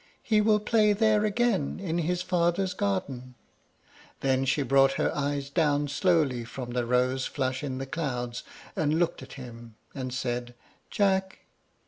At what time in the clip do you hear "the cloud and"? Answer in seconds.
7.77-8.97